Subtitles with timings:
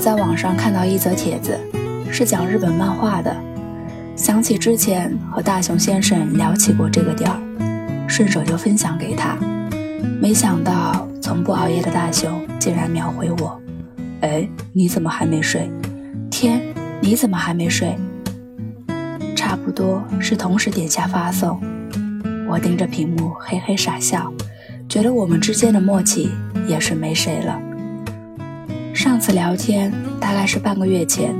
[0.00, 1.60] 在网上看到一则帖子，
[2.10, 3.36] 是讲日本漫画的，
[4.16, 9.36] 想起之前和大雄先生聊起过这个点儿，顺手就分享给他。
[10.18, 13.60] 没想到从不熬夜的大雄竟然秒回我
[14.22, 15.70] ：“哎，你怎么还没睡？
[16.30, 16.62] 天，
[17.02, 17.94] 你怎么还没睡？”
[19.36, 21.60] 差不多是同时点下发送，
[22.48, 24.32] 我盯着屏幕嘿嘿傻笑，
[24.88, 26.30] 觉得我们之间的默契
[26.66, 27.60] 也是没谁了。
[28.92, 31.34] 上次聊天大概是半个月前，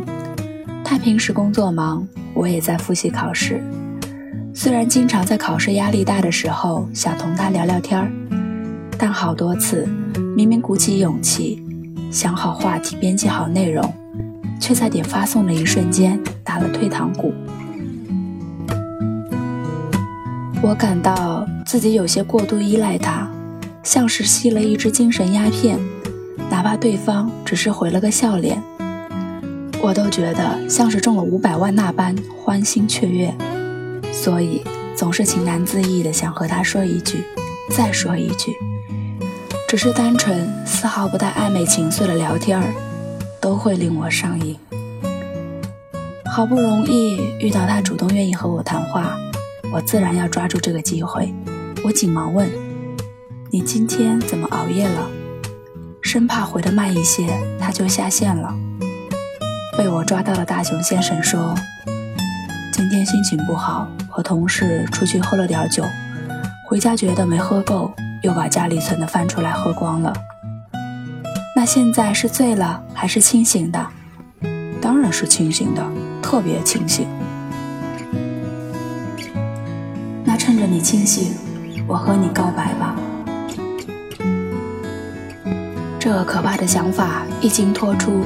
[0.84, 3.62] 他平时工作忙，我也在复习考试。
[4.54, 8.10] 虽然经常在考试压力大的时候想同他聊聊天儿，
[8.98, 9.86] 但好多次
[10.36, 11.62] 明明鼓起勇气
[12.10, 13.92] 想好话题、编辑好内容，
[14.60, 17.32] 却在点发送的一瞬间打了退堂鼓。
[20.62, 23.30] 我感到自己有些过度依赖他，
[23.82, 25.78] 像是吸了一支精神鸦片。
[26.50, 28.60] 哪怕对方只是回了个笑脸，
[29.80, 33.32] 我都觉得像是中了五百万那般欢欣雀跃，
[34.12, 34.62] 所以
[34.96, 37.24] 总是情难自抑的想和他说一句，
[37.70, 38.52] 再说一句，
[39.68, 42.74] 只是单纯丝毫不带暧昧情愫的聊天儿，
[43.40, 44.58] 都会令我上瘾。
[46.26, 49.16] 好不容易遇到他主动愿意和我谈话，
[49.72, 51.32] 我自然要抓住这个机会。
[51.84, 52.48] 我紧忙问
[53.50, 55.10] ：“你今天怎么熬夜了？”
[56.12, 58.52] 生怕回得慢一些，他就下线了。
[59.78, 61.54] 被我抓到了，大熊先生说
[62.74, 65.84] ：“今天心情不好，和同事出去喝了点酒，
[66.68, 70.12] 回家觉得没喝够，又把家里存的翻出来喝光了。
[71.54, 73.86] 那现在是醉了还是清醒的？
[74.82, 75.86] 当然是清醒的，
[76.20, 77.06] 特别清醒。
[80.24, 81.36] 那趁着你清醒，
[81.86, 82.96] 我和你告白吧。”
[86.00, 88.22] 这个可怕的想法一经托出，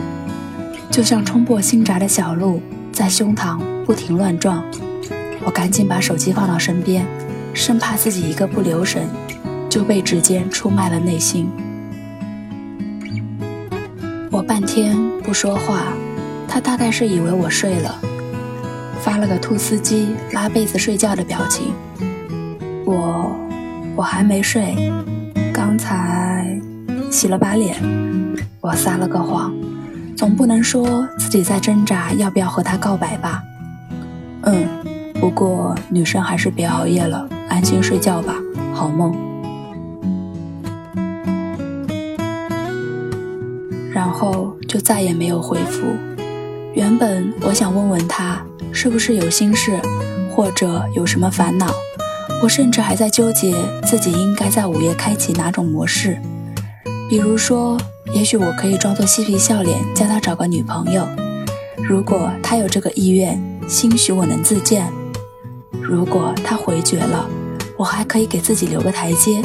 [0.92, 2.62] 就像冲破心闸的小鹿
[2.92, 4.64] 在胸膛不停乱撞。
[5.44, 7.04] 我赶紧把手机放到身边，
[7.52, 9.08] 生怕自己一个不留神
[9.68, 11.50] 就被指尖出卖了内心。
[14.30, 15.92] 我半天不说话，
[16.46, 18.00] 他大概是以为我睡了，
[19.00, 21.74] 发了个兔斯基拉被子睡觉的表情。
[22.86, 23.36] 我，
[23.96, 24.92] 我还没睡，
[25.52, 26.56] 刚才。
[27.14, 27.76] 洗了把脸，
[28.60, 29.54] 我撒了个谎，
[30.16, 33.40] 总不能说自己在挣扎要不要和他告白吧？
[34.42, 34.66] 嗯，
[35.20, 38.34] 不过女生还是别熬夜了，安心睡觉吧，
[38.74, 39.14] 好梦。
[43.92, 45.86] 然后就再也没有回复。
[46.74, 49.78] 原本我想问问他是不是有心事，
[50.34, 51.72] 或者有什么烦恼，
[52.42, 53.54] 我甚至还在纠结
[53.84, 56.18] 自己应该在午夜开启哪种模式。
[57.08, 57.78] 比如说，
[58.12, 61.06] 也许我可以装作嬉皮笑脸，叫他找个女朋友。
[61.86, 64.90] 如果他有这个意愿，兴许我能自荐。
[65.70, 67.28] 如果他回绝了，
[67.76, 69.42] 我还可以给自己留个台阶，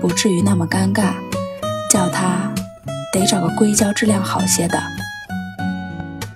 [0.00, 1.14] 不至于那么尴尬。
[1.90, 2.52] 叫他
[3.12, 4.80] 得找个硅胶质量好些的，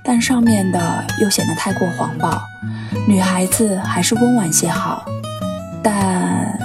[0.03, 2.43] 但上面的又显得太过黄暴。
[3.07, 5.05] 女孩子还是温婉些好，
[5.81, 6.59] 但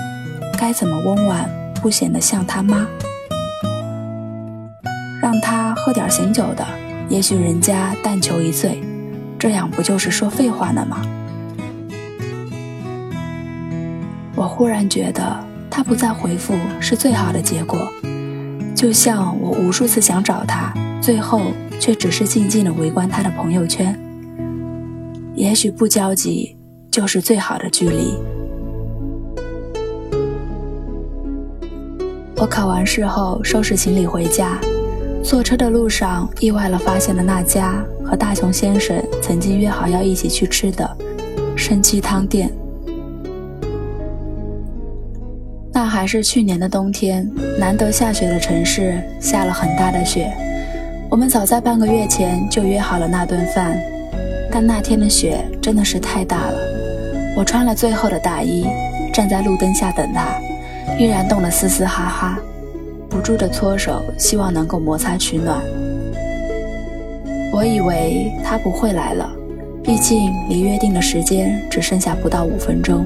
[0.58, 1.48] 该怎么温婉
[1.80, 2.88] 不显得像他妈？
[5.42, 6.66] 他喝点醒酒的，
[7.10, 8.82] 也许人家但求一醉，
[9.38, 11.02] 这样不就是说废话呢吗？
[14.36, 15.38] 我忽然觉得
[15.70, 17.92] 他不再回复是最好的结果，
[18.74, 21.42] 就像我无数次想找他，最后
[21.80, 24.00] 却只是静静的围观他的朋友圈。
[25.36, 26.58] 也许不交集
[26.90, 28.14] 就是最好的距离。
[32.38, 34.58] 我考完试后收拾行李回家。
[35.24, 40.98] 坐车的路上，意外了发现了那家和大雄先生曾经约好要一起去吃的
[41.56, 42.50] 生鸡汤店。
[45.72, 47.30] 那还是去年的冬天，
[47.60, 50.32] 难得下雪的城市下了很大的雪。
[51.10, 53.78] 我们早在半个月前就约好了那顿饭，
[54.52, 56.58] 但那天的雪真的是太大了。
[57.38, 58.66] 我穿了最厚的大衣，
[59.14, 60.28] 站在路灯下等他，
[60.98, 62.40] 依然冻得嘶嘶哈哈。
[63.10, 65.60] 不住的搓手，希望能够摩擦取暖。
[67.52, 69.28] 我以为他不会来了，
[69.84, 73.06] 毕竟离约定的时间只剩下不到五分钟。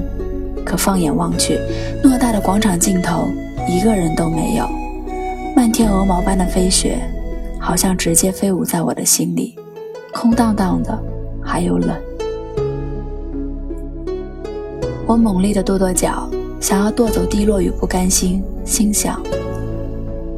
[0.64, 1.58] 可放眼望去，
[2.02, 3.26] 偌大的广场尽头
[3.68, 4.68] 一个人都没有。
[5.56, 6.98] 漫天鹅毛般的飞雪，
[7.58, 9.56] 好像直接飞舞在我的心里，
[10.12, 10.98] 空荡荡的，
[11.42, 11.96] 还有冷。
[15.06, 16.28] 我猛力的跺跺脚，
[16.60, 19.22] 想要跺走低落与不甘心，心想。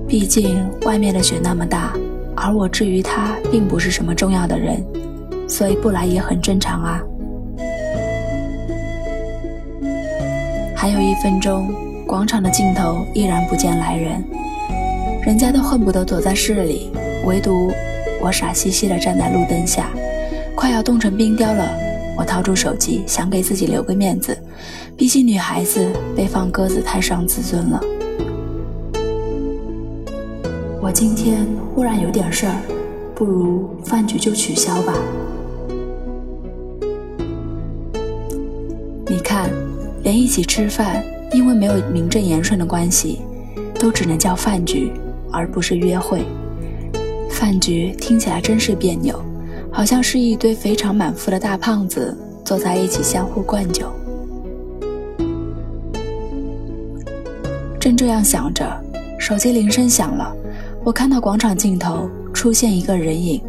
[0.08, 1.92] 毕竟外面的雪那么大，
[2.36, 4.84] 而我至于他并不是什么重要的人，
[5.48, 7.02] 所以不来也很正常啊。
[10.76, 11.68] 还有一分钟，
[12.06, 14.22] 广场的尽头依然不见来人，
[15.24, 16.88] 人家都恨不得躲在市里，
[17.24, 17.72] 唯独
[18.20, 19.90] 我傻兮兮的站在路灯下，
[20.54, 21.68] 快要冻成冰雕了。
[22.16, 24.38] 我掏出手机，想给自己留个面子，
[24.96, 25.84] 毕竟女孩子
[26.16, 27.80] 被放鸽子太伤自尊了。
[30.86, 31.44] 我今天
[31.74, 32.54] 忽然有点事儿，
[33.12, 34.94] 不如饭局就取消吧。
[39.08, 39.50] 你看。
[40.04, 43.22] 连一起吃饭，因为没有名正言顺的关系，
[43.80, 44.92] 都只能叫饭局，
[45.32, 46.24] 而不是约会。
[47.28, 49.20] 饭局听起来真是别扭，
[49.72, 53.90] 好像是一堆肥肠满腹的大胖子坐在一起相互灌酒。
[57.80, 58.64] 正这样想着，
[59.18, 60.32] 手机铃声响了，
[60.86, 63.42] 我看到广场尽头出现一个人影，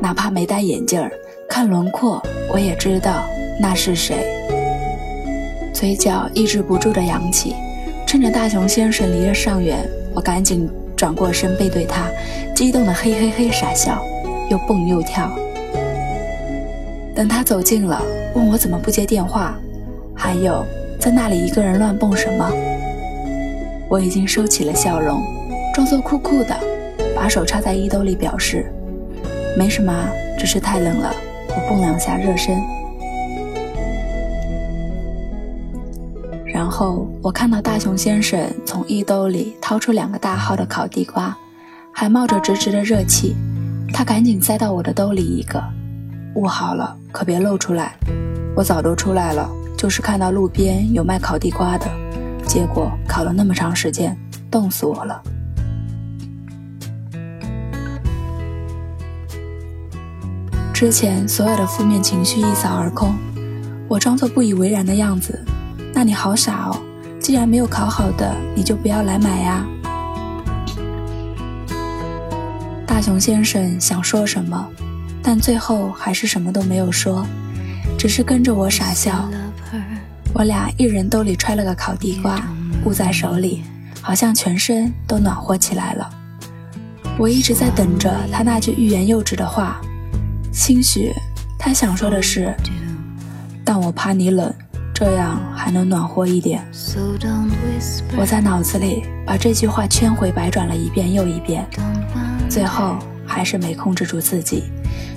[0.00, 1.12] 哪怕没戴眼镜儿，
[1.48, 2.20] 看轮廓
[2.52, 3.22] 我也知道
[3.60, 4.26] 那是谁。
[5.72, 7.54] 嘴角抑制不住的扬起，
[8.04, 12.10] 趁着大熊先生离得尚远，我赶紧转过身背对他，
[12.52, 14.02] 激动的嘿嘿嘿傻笑，
[14.50, 15.30] 又蹦又跳。
[17.14, 18.02] 等他走近了，
[18.34, 19.56] 问我怎么不接电话，
[20.16, 20.66] 还有
[20.98, 22.50] 在那里一个人乱蹦什么。
[23.88, 25.22] 我已经收起了笑容，
[25.76, 26.58] 装作酷酷的，
[27.14, 28.64] 把手插在衣兜里表示
[29.58, 29.92] 没什么，
[30.38, 31.14] 只是太冷了，
[31.50, 32.58] 我蹦两下热身。
[36.46, 41.36] 然后我看到大熊先生从衣兜里掏出两个大号的烤地瓜，
[41.92, 43.36] 还冒着直直的热气，
[43.92, 45.62] 他赶紧塞到我的兜里一个，
[46.36, 47.94] 捂好了，可别露出来。
[48.56, 49.46] 我早都出来了，
[49.76, 51.86] 就是看到路边有卖烤地瓜的，
[52.46, 54.16] 结果烤了那么长时间，
[54.50, 55.22] 冻死我了。
[60.76, 63.16] 之前所有的负面情绪一扫而空，
[63.88, 65.42] 我装作不以为然的样子。
[65.94, 66.78] 那你好傻哦！
[67.18, 69.66] 既然没有烤好的，你就不要来买呀。
[72.86, 74.68] 大熊先生想说什么，
[75.22, 77.26] 但最后还是什么都没有说，
[77.98, 79.30] 只是跟着我傻笑。
[80.34, 82.38] 我俩一人兜里揣了个烤地瓜，
[82.84, 83.62] 捂在手里，
[84.02, 86.10] 好像全身都暖和起来了。
[87.18, 89.80] 我一直在等着他那句欲言又止的话，
[90.56, 91.12] 兴许
[91.58, 92.52] 他想说的是
[93.62, 94.52] ：“但我怕你冷。”
[94.94, 96.66] 这样还能暖和一点。
[98.16, 101.66] 我在脑子里把这句话千回百转了一遍又一遍，
[102.48, 104.64] 最后还是没控制住自己，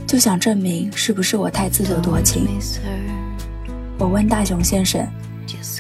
[0.05, 2.45] 就想证明是不是我太自作多情。
[3.97, 5.01] 我问大熊先生：“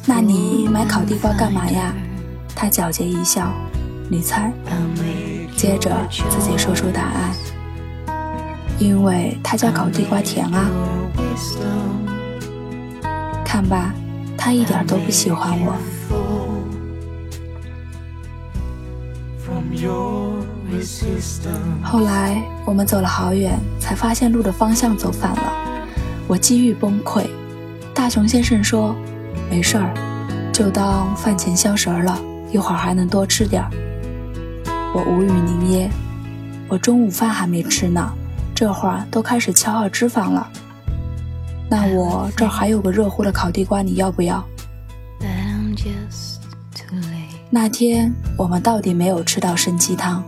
[0.07, 1.93] 那你买烤地瓜干嘛呀？”
[2.55, 3.51] 他皎洁一笑
[4.09, 4.53] ：“你猜。”
[5.57, 7.33] 接着自己说出答案
[8.79, 10.71] ：“因为他家烤地瓜甜啊。”
[13.45, 13.93] 看吧，
[14.37, 15.75] 他一点都不喜欢我。
[21.83, 25.53] 后来我们走了好远，才发现路的方向走反了，
[26.27, 27.25] 我机遇崩溃。
[27.93, 28.95] 大熊先生说
[29.49, 29.93] ：“没事儿，
[30.53, 32.17] 就当饭前消食了，
[32.51, 33.71] 一会儿还能多吃点儿。”
[34.93, 35.89] 我无语凝噎，
[36.67, 38.13] 我中午饭还没吃呢，
[38.59, 40.45] 这会儿都开始消耗脂肪了。
[41.69, 44.43] 那我这儿还有个热乎的烤地瓜，你要不要？
[47.49, 50.21] 那天我们到底没有吃到参鸡汤，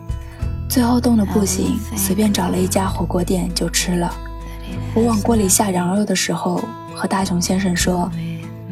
[0.70, 4.10] 最后冻得不行，随便找了一家火锅店就吃了。
[4.94, 6.64] 我往锅里下羊肉的时候，
[6.96, 8.10] 和大熊先生说：“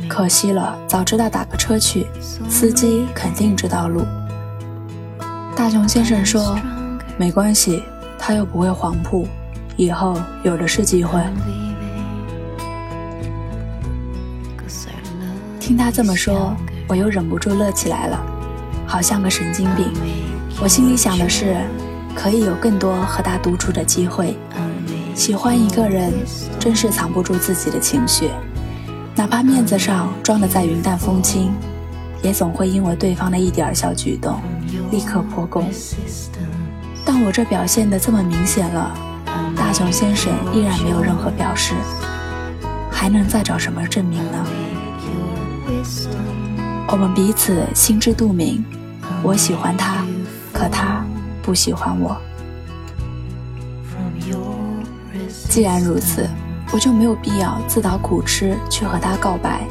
[0.07, 2.07] 可惜了，早知道打个车去，
[2.49, 4.05] 司机肯定知道路。”
[5.53, 6.57] 大熊先生说
[7.19, 7.83] ：“没关系，
[8.17, 9.27] 他又不会黄铺，
[9.79, 11.21] 以后有的是机会。”
[15.57, 16.53] 听他这么说，
[16.85, 18.19] 我又忍不住乐起来了，
[18.85, 19.85] 好像个神经病。
[20.61, 21.55] 我心里想的是，
[22.13, 24.35] 可以有更多和他独处的机会。
[25.15, 26.11] 喜欢一个人，
[26.59, 28.29] 真是藏不住自己的情绪，
[29.15, 31.53] 哪怕面子上装的再云淡风轻，
[32.21, 34.41] 也总会因为对方的一点小举动，
[34.91, 35.69] 立刻破功。
[37.05, 38.91] 但我这表现的这么明显了，
[39.69, 41.75] 大熊先生依然没有任何表示，
[42.89, 44.43] 还能再找什么证明呢？
[46.87, 48.65] 我们彼此心知肚明，
[49.21, 50.03] 我喜欢他，
[50.51, 51.05] 可他
[51.43, 52.19] 不喜欢我。
[55.47, 56.27] 既然如此，
[56.71, 59.61] 我就没有必要自讨苦吃去和他告白。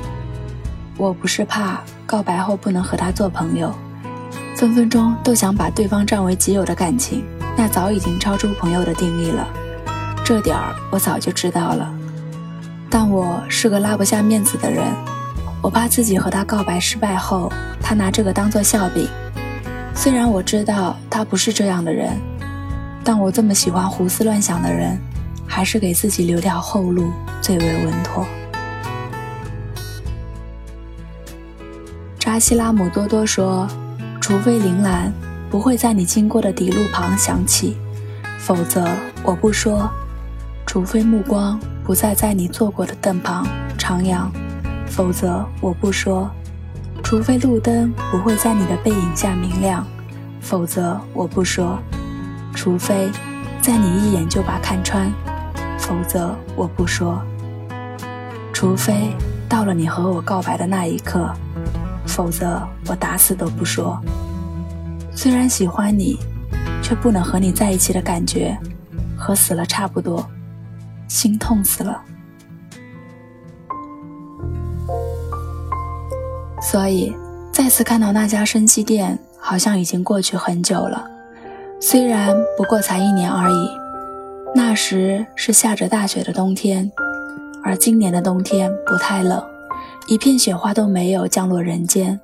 [0.96, 3.74] 我不是怕告白后不能和他做朋友，
[4.54, 7.24] 分分钟都想把对方占为己有的感情
[7.56, 9.44] 那早已经超出朋友的定义了。
[10.28, 11.90] 这点儿我早就知道了。
[12.90, 14.84] 但我是个拉不下面子的人，
[15.62, 19.08] 我怕自己和他告白失败后，他拿这个当做笑柄。
[19.94, 22.14] 虽然我知道他不是这样的人，
[23.02, 25.00] 但我这么喜欢胡思乱想的人，
[25.46, 28.26] 还是给自己留条后路最为稳妥。
[32.18, 33.66] 扎西拉姆多多说
[34.20, 35.10] ：“除非铃兰
[35.48, 37.78] 不会在你经过的底路旁响起，
[38.38, 38.86] 否则
[39.22, 39.90] 我不说。
[40.68, 41.58] 除非目光。”
[41.88, 43.46] 不再在你坐过的凳旁
[43.78, 44.28] 徜徉，
[44.88, 46.28] 否则我不说；
[47.02, 49.86] 除非路灯不会在你的背影下明亮，
[50.38, 51.78] 否则我不说；
[52.54, 53.10] 除非
[53.62, 55.10] 在你一眼就把看穿，
[55.78, 57.18] 否则我不说；
[58.52, 59.16] 除非
[59.48, 61.32] 到了你和我告白的那一刻，
[62.06, 63.98] 否则我打死都不说。
[65.10, 66.18] 虽然喜欢你，
[66.82, 68.58] 却不能和你在一起的感觉，
[69.16, 70.28] 和死了差不多。
[71.08, 72.00] 心痛死了，
[76.60, 77.12] 所以
[77.50, 81.10] 再次看到那家生气店，好像已经过去很久了。
[81.80, 83.70] 虽然不过才一年而已，
[84.54, 86.90] 那时是下着大雪的冬天，
[87.64, 89.42] 而今年的冬天不太冷，
[90.08, 92.20] 一片雪花都没有降落人间。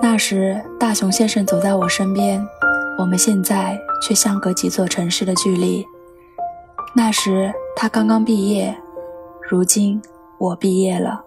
[0.00, 2.40] 那时大熊先生走在我身边，
[2.98, 5.84] 我们现在却相隔几座城市的距离。
[6.94, 8.76] 那时他刚刚毕业，
[9.48, 10.02] 如今
[10.38, 11.24] 我毕业了，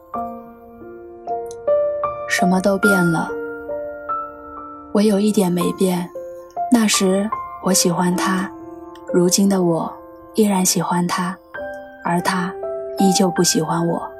[2.27, 3.29] 什么都变了，
[4.93, 6.09] 唯有一点没变。
[6.71, 7.29] 那时
[7.63, 8.51] 我喜欢他，
[9.13, 9.93] 如今的我
[10.35, 11.37] 依然喜欢他，
[12.03, 12.53] 而他
[12.97, 14.11] 依旧不喜欢我。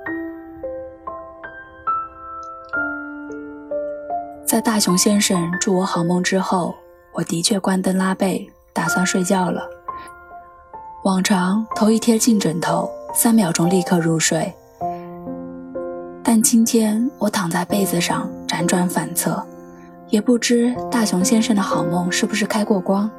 [4.46, 6.76] 在大熊先生祝我好梦之后，
[7.14, 9.81] 我的确关灯拉被，打算睡觉了。
[11.04, 14.54] 往常头一贴进枕头，三秒钟立刻入睡。
[16.22, 19.44] 但今天我躺在被子上辗转反侧，
[20.10, 23.10] 也不知大熊先生的好梦是不是开过光。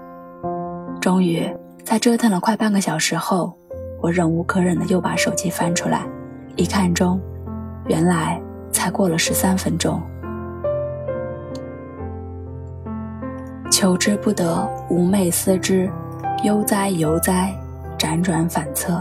[1.00, 3.52] 终于在折腾了快半个小时后，
[4.00, 6.06] 我忍无可忍的又把手机翻出来，
[6.54, 7.20] 一看钟，
[7.88, 10.00] 原来才过了十三分钟。
[13.72, 15.90] 求之不得，寤寐思之，
[16.44, 17.52] 悠哉悠哉。
[18.02, 19.00] 辗转反侧，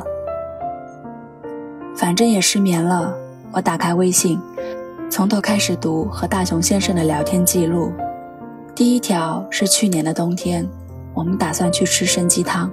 [1.98, 3.12] 反正也失眠了。
[3.52, 4.40] 我打开微信，
[5.10, 7.92] 从头开始读和大熊先生的聊天记录。
[8.76, 10.70] 第一条是去年的冬天，
[11.16, 12.70] 我们打算去吃参鸡汤。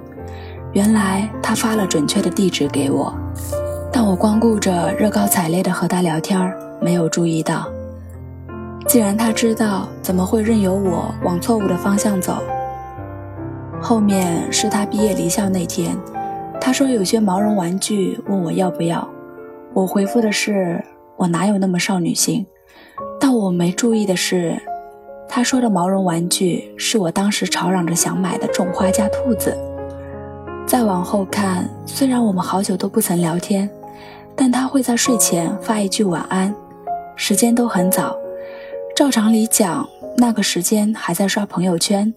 [0.71, 3.11] 原来他发了准确的地址给我，
[3.91, 6.39] 但我光顾着热高采烈的和他聊天，
[6.79, 7.67] 没有注意到。
[8.87, 12.37] 既然他知道，怎么会任由我往错误的方向走？
[13.81, 15.97] 后面是他毕业离校那天。
[16.61, 19.07] 他说有些毛绒玩具，问我要不要。
[19.73, 20.83] 我回复的是
[21.15, 22.45] 我哪有那么少女心。
[23.19, 24.57] 但我没注意的是，
[25.27, 29.57] 他说的毛绒玩具是我当时吵嚷着想买的种花加兔子。
[30.65, 33.69] 再往后看，虽然我们好久都不曾聊天，
[34.35, 36.53] 但他会在睡前发一句晚安，
[37.15, 38.15] 时间都很早。
[38.95, 39.87] 照常理讲，
[40.17, 42.13] 那个时间还在刷朋友圈、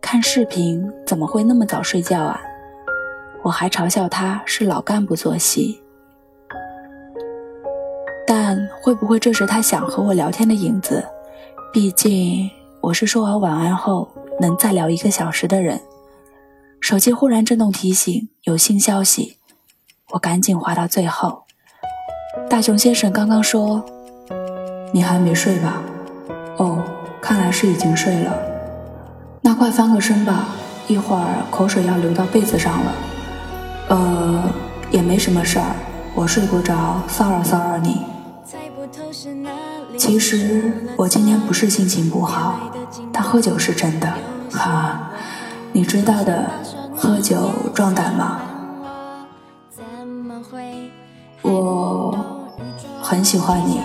[0.00, 2.40] 看视频，怎么会那么早睡觉啊？
[3.48, 5.80] 我还嘲笑他是老干部作息，
[8.26, 11.02] 但会不会这是他想和我聊天的影子？
[11.72, 12.50] 毕竟
[12.82, 14.06] 我是说完晚安后
[14.38, 15.80] 能再聊一个小时的人。
[16.78, 19.38] 手机忽然震动提醒，有新消息，
[20.10, 21.44] 我赶紧滑到最后。
[22.50, 23.82] 大熊先生刚刚说
[24.92, 25.82] ：“你还没睡吧？”
[26.60, 26.84] 哦，
[27.18, 28.38] 看来是已经睡了。
[29.40, 30.48] 那快翻个身吧，
[30.86, 32.92] 一会儿口水要流到被子上了。
[33.88, 34.42] 呃，
[34.90, 35.74] 也没什么事儿，
[36.14, 38.02] 我睡不着，骚扰骚扰你。
[39.96, 42.58] 其实我今天不是心情不好，
[43.12, 44.12] 但喝酒是真的。
[44.52, 45.10] 哈，
[45.72, 46.50] 你知道的，
[46.96, 48.40] 喝酒壮胆吗？
[51.42, 52.16] 我
[53.02, 53.80] 很喜欢你。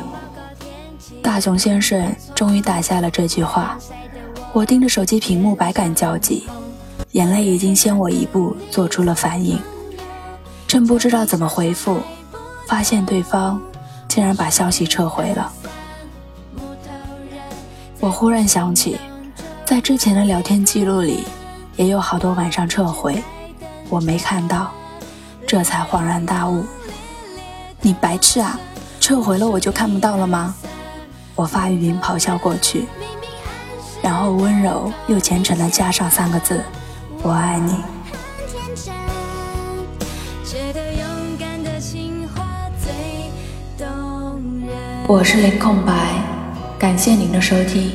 [1.21, 3.77] 大熊先生终于打下了这句话。
[4.51, 6.45] 我盯着手机屏幕，百感交集，
[7.13, 9.59] 眼泪已经先我一步做出了反应。
[10.73, 12.01] 真不知道怎么回复
[12.65, 13.61] 发现对方
[14.07, 15.53] 竟然把消息撤回了。
[17.99, 18.99] 我忽然想起
[19.63, 21.25] 在之前的聊天记录里
[21.75, 23.23] 也有好多晚上撤回
[23.87, 24.71] 我没看到
[25.45, 26.65] 这才恍然大悟。
[27.79, 28.59] 你白痴啊
[28.99, 30.55] 撤回了我就看不到了吗？
[31.35, 32.87] 我发语音咆哮过去
[34.01, 36.63] 然后温柔又虔诚的加上三个字
[37.21, 37.75] 我爱你。
[45.05, 45.93] 我是零空白
[46.79, 47.91] 感谢您的收听。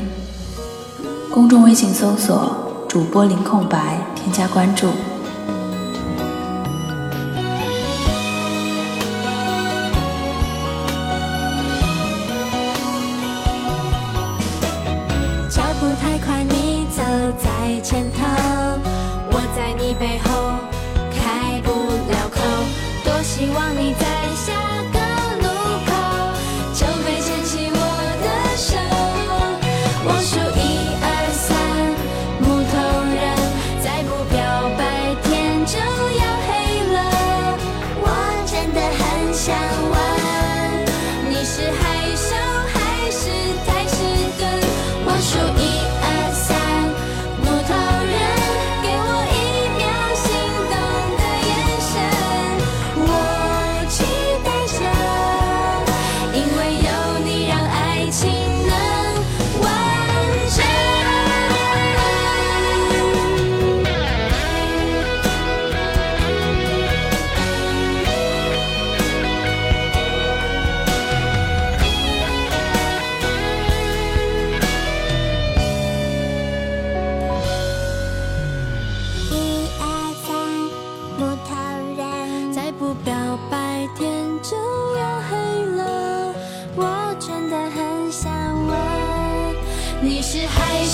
[1.33, 4.89] 公众微信搜索主播零空白添加关注。
[15.49, 17.03] 脚步太快你走
[17.39, 18.27] 在前头
[19.33, 20.38] 我在你背后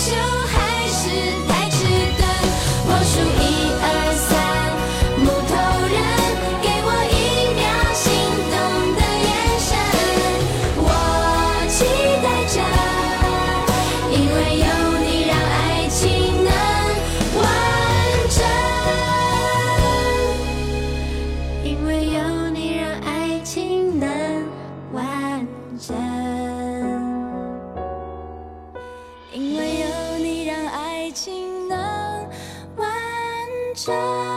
[0.04, 0.33] show.
[33.84, 34.33] shine.